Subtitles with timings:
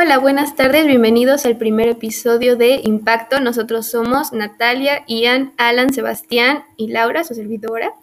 [0.00, 3.40] Hola, buenas tardes, bienvenidos al primer episodio de Impacto.
[3.40, 7.94] Nosotros somos Natalia, Ian, Alan, Sebastián y Laura, su servidora,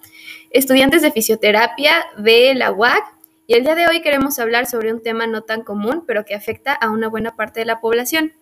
[0.49, 3.01] estudiantes de fisioterapia de la UAC.
[3.47, 6.35] Y el día de hoy queremos hablar sobre un tema no tan común, pero que
[6.35, 8.33] afecta a una buena parte de la población,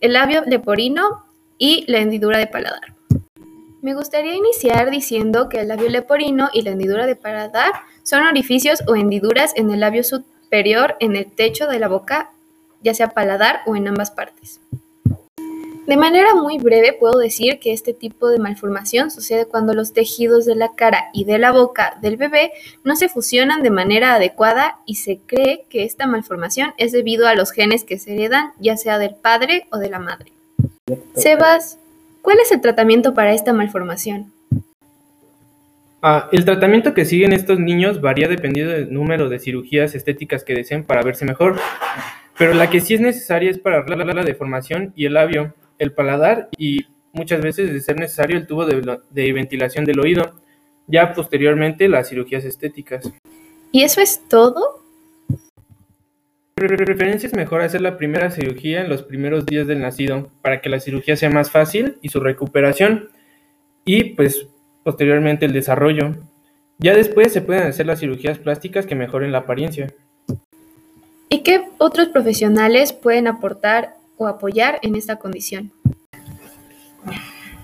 [0.00, 1.26] el labio leporino
[1.58, 2.94] y la hendidura de paladar.
[3.82, 7.72] Me gustaría iniciar diciendo que el labio leporino y la hendidura de paladar
[8.04, 12.31] son orificios o hendiduras en el labio superior en el techo de la boca
[12.82, 14.60] ya sea paladar o en ambas partes.
[15.86, 20.46] De manera muy breve puedo decir que este tipo de malformación sucede cuando los tejidos
[20.46, 22.52] de la cara y de la boca del bebé
[22.84, 27.34] no se fusionan de manera adecuada y se cree que esta malformación es debido a
[27.34, 30.32] los genes que se heredan ya sea del padre o de la madre.
[31.16, 31.78] Sebas,
[32.22, 34.32] ¿cuál es el tratamiento para esta malformación?
[36.00, 40.54] Ah, el tratamiento que siguen estos niños varía dependiendo del número de cirugías estéticas que
[40.54, 41.60] deseen para verse mejor.
[42.38, 46.48] Pero la que sí es necesaria es para la deformación y el labio, el paladar
[46.56, 50.34] y muchas veces de ser necesario el tubo de, ventilación del oído,
[50.86, 53.10] ya posteriormente las cirugías estéticas.
[53.70, 54.82] ¿Y eso es todo?
[56.56, 60.60] De preferencia es mejor hacer la primera cirugía en los primeros días del nacido para
[60.60, 63.08] que la cirugía sea más fácil y su recuperación
[63.84, 64.46] y pues
[64.84, 66.14] posteriormente el desarrollo.
[66.78, 69.88] Ya después se pueden hacer las cirugías plásticas que mejoren la apariencia.
[71.32, 75.72] ¿Y qué otros profesionales pueden aportar o apoyar en esta condición?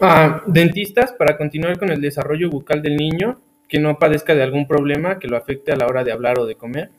[0.00, 4.66] Ah, dentistas para continuar con el desarrollo bucal del niño, que no padezca de algún
[4.66, 6.92] problema que lo afecte a la hora de hablar o de comer.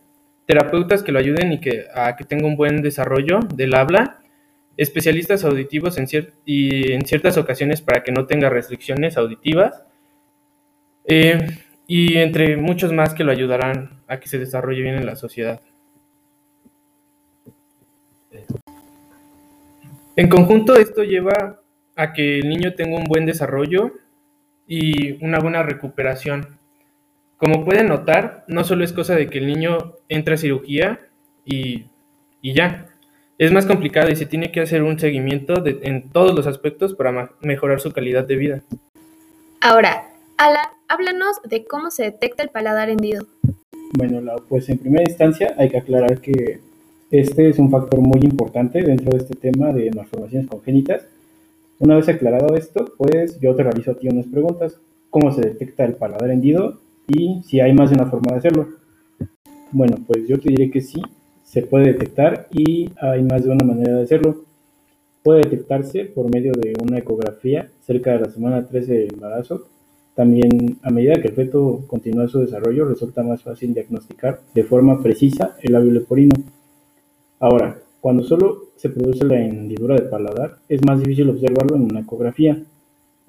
[0.45, 4.19] Terapeutas que lo ayuden y que, a que tenga un buen desarrollo del habla.
[4.77, 6.05] Especialistas auditivos en
[6.45, 9.85] y en ciertas ocasiones para que no tenga restricciones auditivas.
[11.05, 11.47] Eh,
[11.87, 15.61] y entre muchos más que lo ayudarán a que se desarrolle bien en la sociedad.
[20.19, 21.61] En conjunto, esto lleva
[21.95, 23.93] a que el niño tenga un buen desarrollo
[24.67, 26.59] y una buena recuperación.
[27.37, 30.99] Como pueden notar, no solo es cosa de que el niño entre a cirugía
[31.45, 31.85] y,
[32.43, 32.87] ya.
[33.37, 37.31] Es más complicado y se tiene que hacer un seguimiento en todos los aspectos para
[37.39, 38.61] mejorar su calidad de vida.
[39.61, 40.03] Ahora,
[40.35, 43.25] Alan, háblanos de cómo se detecta el paladar hendido.
[43.93, 46.59] Bueno, pues en primera instancia hay que aclarar que
[47.11, 51.07] este es un factor muy importante dentro de este tema de malformaciones congénitas.
[51.79, 54.79] Una vez aclarado esto, pues yo te realizo a ti unas preguntas.
[55.09, 56.79] ¿Cómo se detecta el paladar hendido?
[57.07, 58.67] Y si hay más de una forma de hacerlo.
[59.71, 61.01] Bueno, pues yo te diré que sí,
[61.43, 64.43] se puede detectar y hay más de una manera de hacerlo.
[65.23, 69.67] Puede detectarse por medio de una ecografía cerca de la semana 13 del embarazo.
[70.13, 75.01] También a medida que el feto continúa su desarrollo resulta más fácil diagnosticar de forma
[75.01, 76.35] precisa el labio leporino.
[77.39, 82.01] Ahora, cuando solo se produce la hendidura de paladar, es más difícil observarlo en una
[82.01, 82.61] ecografía.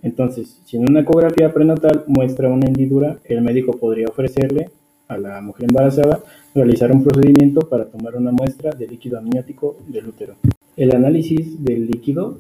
[0.03, 4.71] Entonces, si en una ecografía prenatal muestra una hendidura, el médico podría ofrecerle
[5.09, 6.23] a la mujer embarazada
[6.55, 10.37] realizar un procedimiento para tomar una muestra de líquido amniótico del útero.
[10.77, 12.39] El análisis del líquido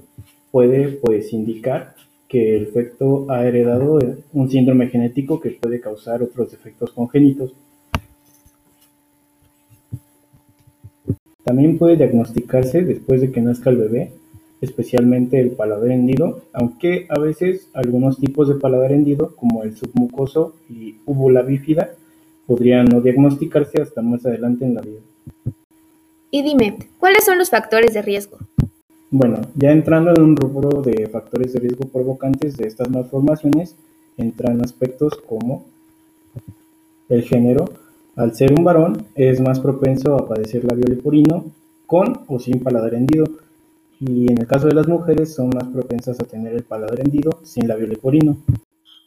[0.50, 1.94] puede pues indicar
[2.28, 3.98] que el feto ha heredado
[4.32, 7.52] un síndrome genético que puede causar otros defectos congénitos.
[11.44, 14.12] También puede diagnosticarse después de que nazca el bebé,
[14.60, 20.54] especialmente el paladar hendido, aunque a veces algunos tipos de paladar hendido, como el submucoso
[20.68, 21.90] y úvula bífida,
[22.46, 25.00] podrían no diagnosticarse hasta más adelante en la vida.
[26.30, 28.38] Y dime, ¿cuáles son los factores de riesgo?
[29.10, 33.74] Bueno, ya entrando en un rubro de factores de riesgo provocantes de estas malformaciones,
[34.16, 35.64] entran aspectos como
[37.08, 37.72] el género,
[38.20, 41.46] al ser un varón, es más propenso a padecer labio leporino
[41.86, 43.24] con o sin paladar hendido,
[43.98, 47.40] y en el caso de las mujeres son más propensas a tener el paladar hendido
[47.44, 48.36] sin labio leporino.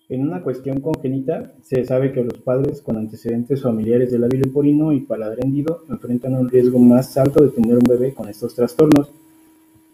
[0.10, 4.92] En una cuestión congénita, se sabe que los padres con antecedentes familiares de labio leporino
[4.92, 9.12] y paladar hendido enfrentan un riesgo más alto de tener un bebé con estos trastornos.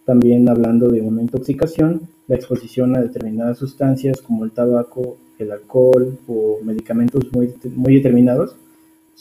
[0.05, 6.17] También hablando de una intoxicación, la exposición a determinadas sustancias como el tabaco, el alcohol
[6.25, 8.55] o medicamentos muy, muy determinados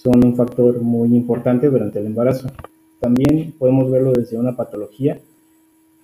[0.02, 2.48] son un factor muy importante durante el embarazo.
[3.00, 5.20] También podemos verlo desde una patología,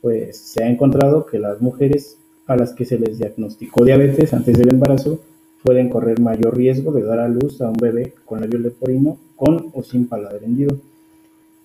[0.01, 4.59] pues se ha encontrado que las mujeres a las que se les diagnosticó diabetes antes
[4.59, 5.21] del embarazo
[5.63, 9.71] pueden correr mayor riesgo de dar a luz a un bebé con labio leporino con
[9.73, 10.77] o sin paladar hendido.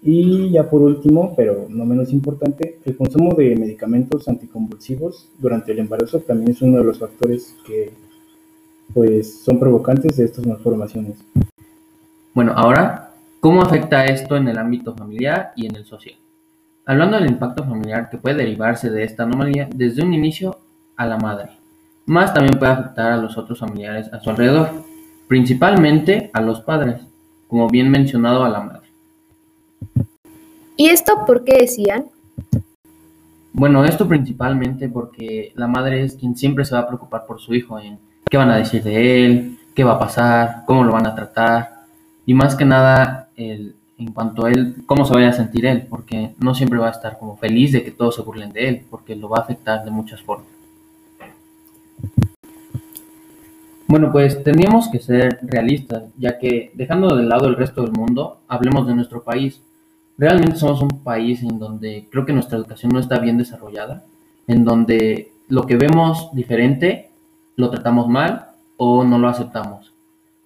[0.02, 5.80] Y ya por último, pero no menos importante, el consumo de medicamentos anticonvulsivos durante el
[5.80, 7.92] embarazo también es uno de los factores que
[8.94, 11.18] pues son provocantes de estas malformaciones.
[12.40, 16.16] Bueno, ahora, ¿cómo afecta esto en el ámbito familiar y en el social?
[16.86, 20.58] hablando del impacto familiar que puede derivarse de esta anomalía desde un inicio
[20.96, 21.50] a la madre,
[22.06, 24.70] más también puede afectar a los otros familiares a su alrededor,
[25.28, 27.02] principalmente a los padres,
[27.50, 28.88] como bien mencionado a la madre.
[30.78, 32.06] ¿Y esto por qué decían?
[33.52, 37.54] Bueno, esto principalmente porque la madre es quien siempre se va a preocupar por su
[37.54, 38.00] hijo en
[38.30, 41.79] qué van a decir de él, qué va a pasar, cómo lo van a tratar
[42.30, 45.88] y más que nada el, en cuanto a él, cómo se vaya a sentir él,
[45.90, 48.86] porque no siempre va a estar como feliz de que todos se burlen de él,
[48.88, 50.46] porque lo va a afectar de muchas formas.
[53.88, 58.42] Bueno, pues tendríamos que ser realistas, ya que dejando de lado el resto del mundo,
[58.48, 59.64] hablemos de nuestro país.
[60.16, 64.04] Realmente somos un país en donde creo que nuestra educación no está bien desarrollada,
[64.46, 67.10] en donde lo que vemos diferente
[67.56, 69.94] lo tratamos mal o no lo aceptamos.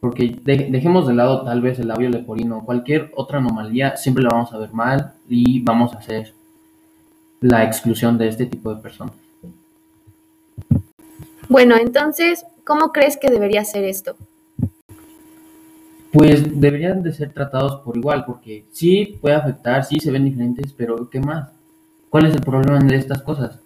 [0.04, 4.52] Porque dejemos de lado tal vez el labio leporino, cualquier otra anomalía siempre la vamos
[4.52, 6.34] a ver mal y vamos a hacer
[7.40, 9.16] la exclusión de este tipo de personas.
[11.48, 14.18] Bueno, entonces, ¿cómo crees que debería ser esto?
[16.12, 20.74] Pues deberían de ser tratados por igual, porque sí puede afectar, sí se ven diferentes,
[20.74, 21.50] pero ¿qué más?
[22.10, 23.58] ¿Cuál es el problema de estas cosas?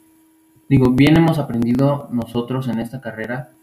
[0.69, 3.53] Digo, bien hemos aprendido nosotros en esta carrera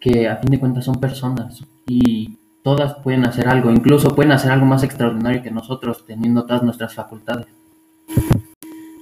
[0.00, 4.52] que a fin de cuentas son personas y todas pueden hacer algo, incluso pueden hacer
[4.52, 7.46] algo más extraordinario que nosotros teniendo todas nuestras facultades.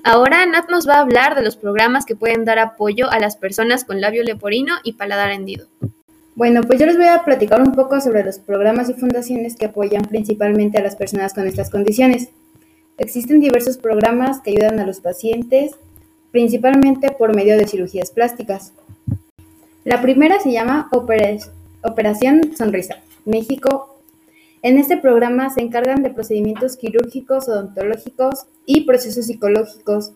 [0.02, 3.36] Ahora Nat nos va a hablar de los programas que pueden dar apoyo a las
[3.36, 5.66] personas con labio leporino y paladar hendido.
[6.34, 9.66] Bueno, pues yo les voy a platicar un poco sobre los programas y fundaciones que
[9.66, 12.30] apoyan principalmente a las personas con estas condiciones.
[12.96, 15.72] Existen diversos programas que ayudan a los pacientes,
[16.30, 18.72] principalmente por medio de cirugías plásticas.
[19.84, 20.88] La primera se llama
[21.82, 23.90] Operación Sonrisa, México
[24.62, 30.12] en este programa se encargan de procedimientos quirúrgicos, odontológicos y procesos psicológicos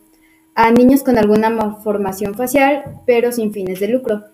[0.54, 4.24] a niños con alguna malformación facial, pero sin fines de lucro.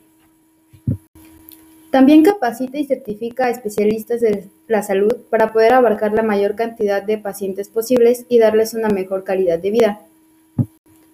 [1.93, 7.03] También capacita y certifica a especialistas de la salud para poder abarcar la mayor cantidad
[7.03, 10.01] de pacientes posibles y darles una mejor calidad de vida.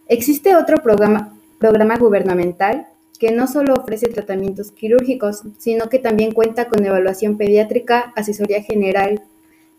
[0.08, 2.86] Existe otro programa, programa gubernamental
[3.18, 9.22] que no solo ofrece tratamientos quirúrgicos, sino que también cuenta con evaluación pediátrica, asesoría general,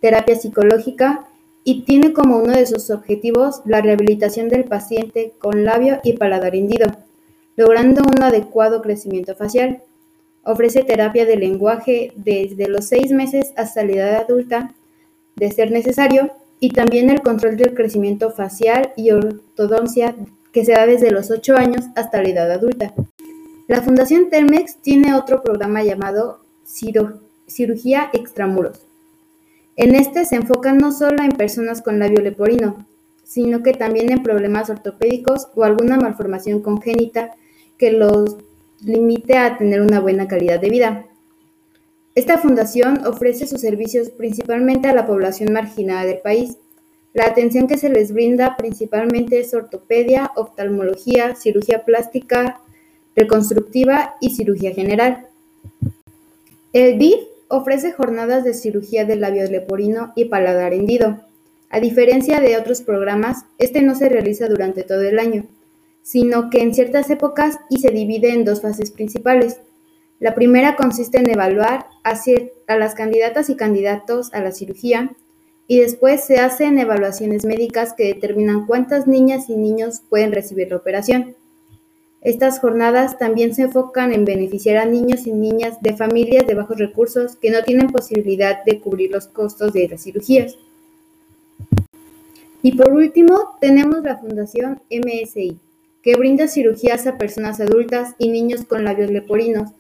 [0.01, 1.27] terapia psicológica
[1.63, 6.55] y tiene como uno de sus objetivos la rehabilitación del paciente con labio y paladar
[6.55, 6.87] hendido,
[7.55, 9.83] logrando un adecuado crecimiento facial.
[10.43, 14.73] Ofrece terapia de lenguaje desde los seis meses hasta la edad adulta,
[15.35, 20.15] de ser necesario, y también el control del crecimiento facial y ortodoncia
[20.51, 22.93] que se da desde los 8 años hasta la edad adulta.
[23.67, 28.87] La Fundación Telmex tiene otro programa llamado Cirugía Extramuros.
[29.75, 32.87] En este se enfoca no solo en personas con labio leporino,
[33.25, 37.35] sino que también en problemas ortopédicos o alguna malformación congénita
[37.77, 38.37] que los
[38.79, 41.05] limite a tener una buena calidad de vida.
[42.15, 46.57] Esta fundación ofrece sus servicios principalmente a la población marginada del país.
[47.13, 52.61] La atención que se les brinda principalmente es ortopedia, oftalmología, cirugía plástica,
[53.17, 55.27] reconstructiva y cirugía general.
[56.71, 57.19] El DIF
[57.49, 61.19] ofrece jornadas de cirugía del labio leporino y paladar hendido.
[61.69, 65.45] A diferencia de otros programas, este no se realiza durante todo el año,
[66.03, 69.57] sino que en ciertas épocas y se divide en dos fases principales.
[70.19, 72.19] La primera consiste en evaluar a,
[72.67, 75.11] a las candidatas y candidatos a la cirugía
[75.67, 80.77] y después se hacen evaluaciones médicas que determinan cuántas niñas y niños pueden recibir la
[80.77, 81.35] operación.
[82.21, 86.77] Estas jornadas también se enfocan en beneficiar a niños y niñas de familias de bajos
[86.77, 90.57] recursos que no tienen posibilidad de cubrir los costos de las cirugías.
[92.63, 95.59] Y por último, tenemos la Fundación MSI,
[96.01, 99.71] que brinda cirugías a personas adultas y niños con labios leporinos.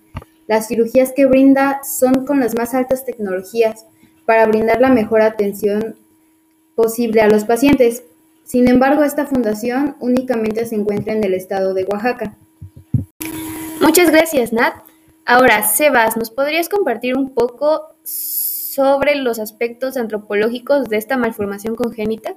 [0.47, 3.85] Las cirugías que brinda son con las más altas tecnologías
[4.25, 5.95] para brindar la mejor atención
[6.75, 8.03] posible a los pacientes,
[8.47, 12.37] sin embargo, esta fundación únicamente se encuentra en el estado de Oaxaca.
[13.81, 14.73] Muchas gracias, Nat.
[15.25, 22.35] Ahora, Sebas, ¿nos podrías compartir un poco sobre los aspectos antropológicos de esta malformación congénita?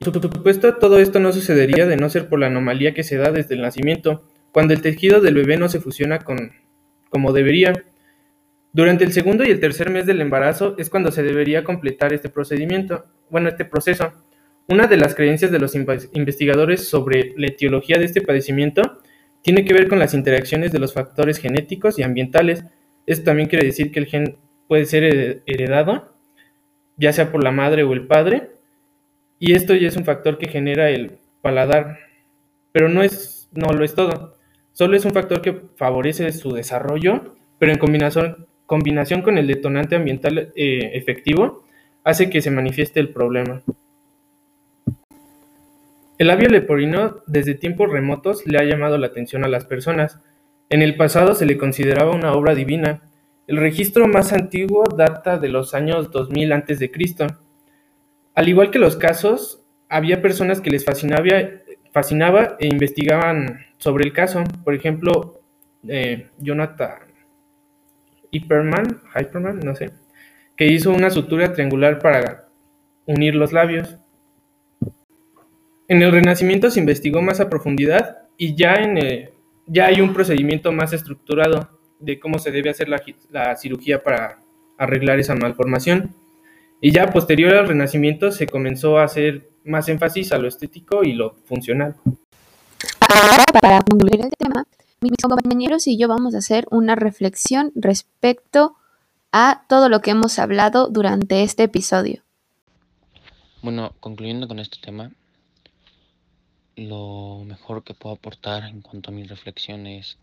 [0.00, 3.32] Por supuesto, todo esto no sucedería de no ser por la anomalía que se da
[3.32, 6.52] desde el nacimiento, cuando el tejido del bebé no se fusiona con
[7.08, 7.72] como debería.
[8.74, 12.28] Durante el segundo y el tercer mes del embarazo es cuando se debería completar este
[12.28, 14.12] procedimiento, bueno, este proceso.
[14.68, 19.00] Una de las creencias de los investigadores sobre la etiología de este padecimiento
[19.42, 22.64] tiene que ver con las interacciones de los factores genéticos y ambientales.
[23.06, 24.36] Esto también quiere decir que el gen
[24.68, 26.14] puede ser heredado,
[26.96, 28.50] ya sea por la madre o el padre,
[29.40, 31.98] Y esto ya es un factor que genera el paladar,
[32.70, 34.36] pero no es no lo es todo.
[34.72, 40.52] Solo es un factor que favorece su desarrollo, pero en combinación, con el detonante ambiental
[40.54, 41.64] eh, efectivo,
[42.04, 43.62] hace que se manifieste el problema.
[46.18, 50.20] El labio leporino desde tiempos remotos le ha llamado la atención a las personas.
[50.68, 53.02] En el pasado se le consideraba una obra divina.
[53.46, 56.90] El registro más antiguo data de los años 2000 a.C.
[58.34, 64.44] Al igual que los casos, había personas que les fascinaba, e investigaban sobre el caso.
[64.64, 65.40] Por ejemplo,
[65.88, 67.12] eh, Jonathan
[68.32, 69.90] Hyperman, Hyperman, no sé,
[70.66, 72.48] hizo una sutura triangular para
[73.06, 73.96] unir los labios.
[75.88, 79.30] En el Renacimiento se investigó más a profundidad y ya, en
[79.66, 81.68] ya hay un procedimiento más estructurado
[82.00, 84.38] de cómo se debe hacer la, la cirugía para
[84.78, 86.14] arreglar esa malformación.
[86.80, 91.12] Y ya posterior al Renacimiento se comenzó a hacer más énfasis a lo estético y
[91.12, 91.94] lo funcional.
[93.08, 94.64] Ahora, para concluir el tema,
[95.00, 98.76] mis compañeros y yo vamos a hacer una reflexión respecto
[99.32, 102.22] a todo lo que hemos hablado durante este episodio.
[103.62, 105.10] Bueno, concluyendo con este tema,
[106.76, 110.18] lo mejor que puedo aportar en cuanto a mis reflexiones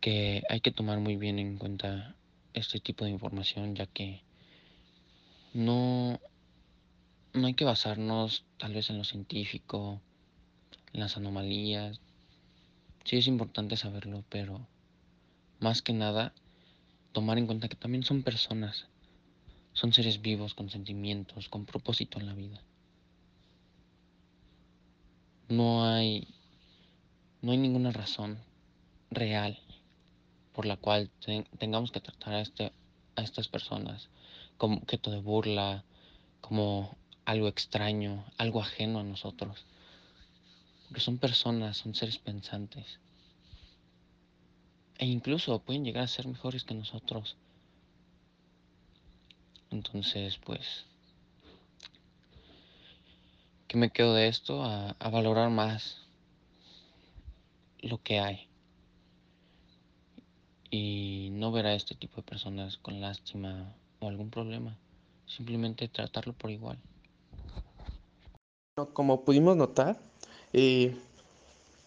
[0.00, 2.14] que hay que tomar muy bien en cuenta
[2.54, 4.22] este tipo de información ya que
[5.52, 6.20] no,
[7.32, 10.00] no hay que basarnos tal vez en lo científico,
[10.92, 12.00] en las anomalías.
[13.04, 14.66] Sí es importante saberlo, pero
[15.60, 16.32] más que nada
[17.12, 18.86] tomar en cuenta que también son personas,
[19.72, 22.62] son seres vivos con sentimientos, con propósito en la vida.
[25.48, 26.28] No hay
[27.42, 28.38] no hay ninguna razón
[29.10, 29.58] real
[30.52, 31.10] por la cual
[31.58, 32.72] tengamos que tratar a, este,
[33.16, 34.08] a estas personas
[34.58, 35.84] como objeto de burla,
[36.42, 39.64] como algo extraño, algo ajeno a nosotros.
[40.86, 42.98] Porque son personas, son seres pensantes.
[45.00, 47.34] E incluso pueden llegar a ser mejores que nosotros.
[49.70, 50.84] Entonces, pues,
[53.66, 54.62] ¿qué me quedo de esto?
[54.62, 56.02] A, valorar más
[57.80, 58.46] lo que hay
[60.70, 64.76] y no ver a este tipo de personas con lástima o algún problema,
[65.26, 66.78] simplemente tratarlo por igual.
[68.92, 69.98] Como pudimos notar,
[70.52, 70.94] eh,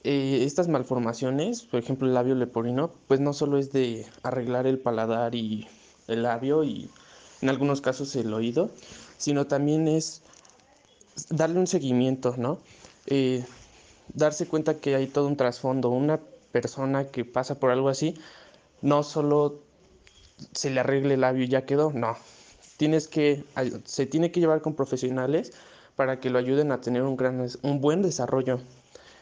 [0.04, 4.80] eh, estas malformaciones, por ejemplo el labio leporino, pues no solo es de arreglar el
[4.80, 5.68] paladar y
[6.08, 6.90] el labio y
[7.42, 8.70] en algunos casos el oído,
[9.18, 10.22] sino también es
[11.30, 12.60] darle un seguimiento, ¿no?
[13.06, 13.46] Eh,
[14.14, 16.20] darse cuenta que hay todo un trasfondo, una
[16.52, 18.16] persona que pasa por algo así,
[18.82, 19.62] no solo
[20.52, 22.18] se le arregle el labio y ya quedó, no.
[22.78, 23.46] Tienes que,
[23.86, 25.54] se tiene que llevar con profesionales
[25.96, 28.60] para que lo ayuden a tener un, gran, un buen desarrollo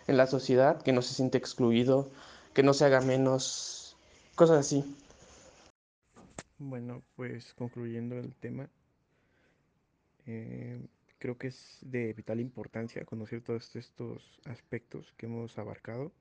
[0.07, 2.09] en la sociedad, que no se siente excluido,
[2.53, 3.95] que no se haga menos,
[4.35, 4.83] cosas así.
[6.57, 8.69] Bueno, pues concluyendo el tema,
[10.27, 10.79] eh,
[11.17, 16.11] creo que es de vital importancia conocer todos estos aspectos que hemos abarcado.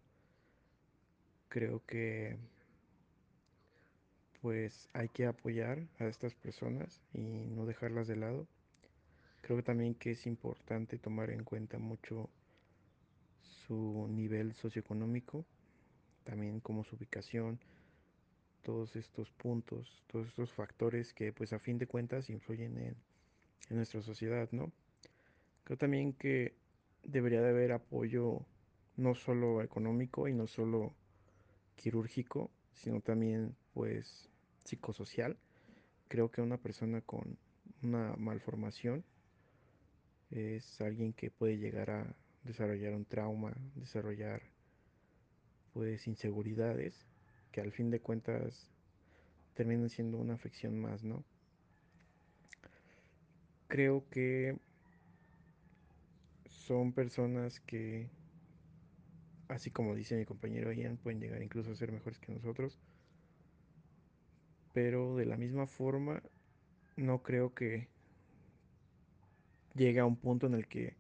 [1.49, 2.39] Creo que
[4.41, 8.47] pues hay que apoyar a estas personas y no dejarlas de lado.
[9.43, 12.31] Creo también que es importante tomar en cuenta mucho
[13.71, 15.45] su nivel socioeconómico,
[16.25, 17.61] también como su ubicación,
[18.65, 22.97] todos estos puntos, todos estos factores que pues a fin de cuentas influyen en,
[23.71, 24.73] nuestra sociedad, ¿no?
[25.62, 26.57] Creo también que
[27.05, 28.45] debería de haber apoyo
[28.97, 30.93] no solo económico y no solo
[31.77, 34.29] quirúrgico, sino también pues
[34.65, 35.37] psicosocial.
[36.09, 37.39] Creo que una persona con
[37.85, 39.05] una malformación
[40.33, 44.42] es alguien que puede llegar a desarrollar un trauma, desarrollar
[45.73, 47.06] pues inseguridades
[47.52, 48.70] que al fin de cuentas
[49.54, 51.25] terminan siendo una afección más, ¿no?
[53.68, 54.56] Creo que
[56.47, 58.09] son personas que,
[59.49, 62.78] así como dice mi compañero Ian, pueden llegar incluso a ser mejores que nosotros
[64.73, 66.23] pero de la misma forma
[66.97, 67.88] no creo que
[69.75, 70.97] llegue a un punto en el que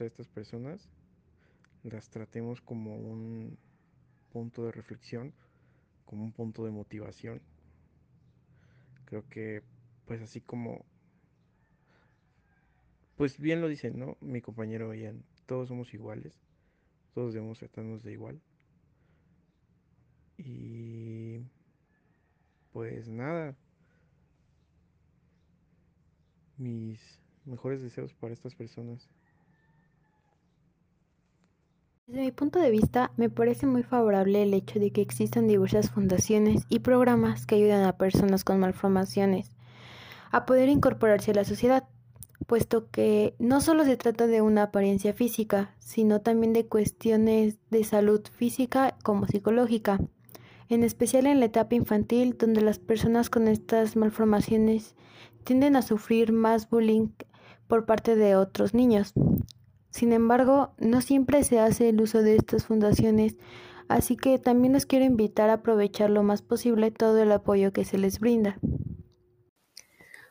[0.00, 0.88] a estas personas,
[1.84, 3.56] las tratemos como un
[4.32, 5.32] punto de reflexión,
[6.04, 7.40] como un punto de motivación.
[9.04, 9.62] Creo que
[10.06, 10.84] pues así como
[13.16, 14.16] pues bien lo dice, ¿no?
[14.20, 16.40] Mi compañero Ian, todos somos iguales,
[17.14, 18.40] todos debemos tratarnos de igual.
[20.36, 21.38] Y
[22.72, 23.56] pues nada.
[26.56, 27.00] mis
[27.44, 29.08] mejores deseos para estas personas.
[32.06, 35.90] Desde mi punto de vista, me parece muy favorable el hecho de que existan diversas
[35.90, 39.50] fundaciones y programas que ayudan a personas con malformaciones
[40.30, 41.88] a poder incorporarse a la sociedad,
[42.46, 47.84] puesto que no solo se trata de una apariencia física, sino también de cuestiones de
[47.84, 49.98] salud física como psicológica,
[50.68, 54.94] en especial en la etapa infantil, donde las personas con estas malformaciones
[55.42, 57.08] tienden a sufrir más bullying
[57.66, 59.14] por parte de otros niños.
[59.94, 63.36] Sin embargo, no siempre se hace el uso de estas fundaciones,
[63.86, 67.84] así que también les quiero invitar a aprovechar lo más posible todo el apoyo que
[67.84, 68.58] se les brinda.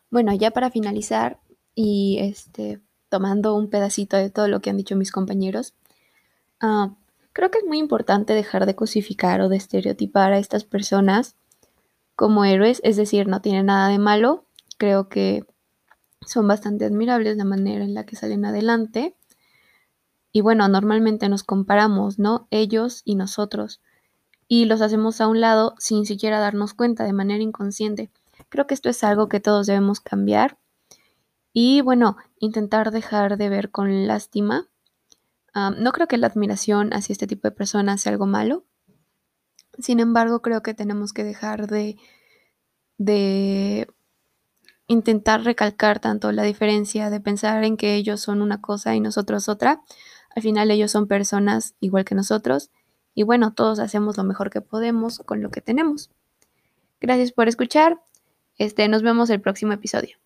[0.09, 1.39] Bueno, ya para finalizar
[1.75, 5.73] y este tomando un pedacito de todo lo que han dicho mis compañeros,
[6.61, 6.89] uh,
[7.31, 11.37] creo que es muy importante dejar de cosificar o de estereotipar a estas personas
[12.17, 14.43] como héroes, es decir, no tienen nada de malo,
[14.77, 15.45] creo que
[16.25, 19.15] son bastante admirables la manera en la que salen adelante
[20.35, 22.47] y bueno, normalmente nos comparamos, ¿no?
[22.49, 23.81] Ellos y nosotros.
[24.47, 28.09] Y los hacemos a un lado sin siquiera darnos cuenta de manera inconsciente.
[28.49, 30.57] Creo que esto es algo que todos debemos cambiar.
[31.53, 34.67] Y bueno, intentar dejar de ver con lástima.
[35.53, 38.65] no creo que la admiración hacia este tipo de personas sea algo malo.
[39.77, 41.97] Sin embargo, creo que tenemos que dejar de,
[42.97, 43.87] de
[44.87, 49.47] intentar recalcar tanto la diferencia de pensar en que ellos son una cosa y nosotros
[49.47, 49.81] otra,
[50.35, 52.69] al final ellos son personas igual que nosotros
[53.15, 56.09] y bueno, todos hacemos lo mejor que podemos con lo que tenemos.
[56.99, 58.01] Gracias por escuchar.
[58.57, 60.22] Este, nos vemos el próximo episodio.